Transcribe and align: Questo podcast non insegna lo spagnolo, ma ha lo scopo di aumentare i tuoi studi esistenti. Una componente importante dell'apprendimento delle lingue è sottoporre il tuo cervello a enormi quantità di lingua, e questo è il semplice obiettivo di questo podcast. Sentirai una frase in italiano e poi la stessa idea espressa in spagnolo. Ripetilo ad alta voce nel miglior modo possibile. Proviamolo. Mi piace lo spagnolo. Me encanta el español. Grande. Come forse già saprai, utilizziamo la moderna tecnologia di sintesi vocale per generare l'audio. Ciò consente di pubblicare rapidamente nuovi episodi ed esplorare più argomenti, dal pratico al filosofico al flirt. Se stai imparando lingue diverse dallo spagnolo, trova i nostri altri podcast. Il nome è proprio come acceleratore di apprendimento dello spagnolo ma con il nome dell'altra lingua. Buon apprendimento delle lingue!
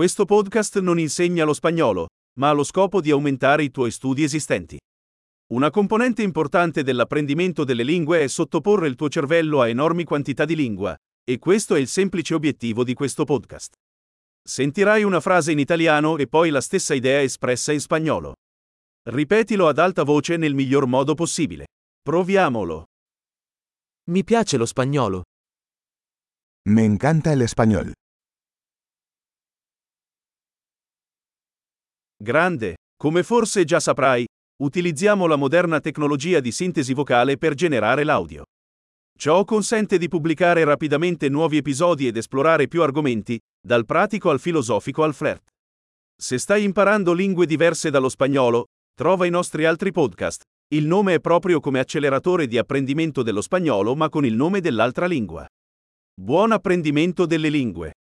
Questo 0.00 0.24
podcast 0.24 0.78
non 0.78 0.98
insegna 0.98 1.44
lo 1.44 1.52
spagnolo, 1.52 2.06
ma 2.38 2.48
ha 2.48 2.52
lo 2.52 2.64
scopo 2.64 3.02
di 3.02 3.10
aumentare 3.10 3.64
i 3.64 3.70
tuoi 3.70 3.90
studi 3.90 4.22
esistenti. 4.22 4.78
Una 5.52 5.68
componente 5.68 6.22
importante 6.22 6.82
dell'apprendimento 6.82 7.64
delle 7.64 7.82
lingue 7.82 8.22
è 8.22 8.26
sottoporre 8.26 8.88
il 8.88 8.94
tuo 8.94 9.10
cervello 9.10 9.60
a 9.60 9.68
enormi 9.68 10.04
quantità 10.04 10.46
di 10.46 10.56
lingua, 10.56 10.96
e 11.22 11.38
questo 11.38 11.74
è 11.74 11.80
il 11.80 11.86
semplice 11.86 12.32
obiettivo 12.32 12.82
di 12.82 12.94
questo 12.94 13.24
podcast. 13.24 13.74
Sentirai 14.42 15.02
una 15.02 15.20
frase 15.20 15.52
in 15.52 15.58
italiano 15.58 16.16
e 16.16 16.26
poi 16.28 16.48
la 16.48 16.62
stessa 16.62 16.94
idea 16.94 17.20
espressa 17.20 17.70
in 17.70 17.80
spagnolo. 17.80 18.32
Ripetilo 19.02 19.68
ad 19.68 19.78
alta 19.78 20.02
voce 20.02 20.38
nel 20.38 20.54
miglior 20.54 20.86
modo 20.86 21.12
possibile. 21.12 21.66
Proviamolo. 22.00 22.86
Mi 24.08 24.24
piace 24.24 24.56
lo 24.56 24.64
spagnolo. 24.64 25.24
Me 26.70 26.84
encanta 26.84 27.32
el 27.32 27.42
español. 27.42 27.92
Grande. 32.22 32.74
Come 32.98 33.22
forse 33.22 33.64
già 33.64 33.80
saprai, 33.80 34.26
utilizziamo 34.62 35.26
la 35.26 35.36
moderna 35.36 35.80
tecnologia 35.80 36.40
di 36.40 36.52
sintesi 36.52 36.92
vocale 36.92 37.38
per 37.38 37.54
generare 37.54 38.04
l'audio. 38.04 38.44
Ciò 39.18 39.42
consente 39.46 39.96
di 39.96 40.06
pubblicare 40.08 40.62
rapidamente 40.64 41.30
nuovi 41.30 41.56
episodi 41.56 42.06
ed 42.06 42.18
esplorare 42.18 42.68
più 42.68 42.82
argomenti, 42.82 43.38
dal 43.58 43.86
pratico 43.86 44.28
al 44.28 44.38
filosofico 44.38 45.02
al 45.02 45.14
flirt. 45.14 45.48
Se 46.14 46.36
stai 46.36 46.62
imparando 46.62 47.14
lingue 47.14 47.46
diverse 47.46 47.88
dallo 47.88 48.10
spagnolo, 48.10 48.66
trova 48.94 49.24
i 49.24 49.30
nostri 49.30 49.64
altri 49.64 49.90
podcast. 49.90 50.42
Il 50.74 50.86
nome 50.86 51.14
è 51.14 51.20
proprio 51.20 51.58
come 51.58 51.78
acceleratore 51.78 52.46
di 52.46 52.58
apprendimento 52.58 53.22
dello 53.22 53.40
spagnolo 53.40 53.94
ma 53.96 54.10
con 54.10 54.26
il 54.26 54.34
nome 54.34 54.60
dell'altra 54.60 55.06
lingua. 55.06 55.46
Buon 56.20 56.52
apprendimento 56.52 57.24
delle 57.24 57.48
lingue! 57.48 57.92